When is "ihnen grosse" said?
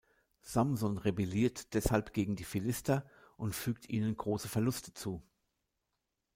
3.87-4.47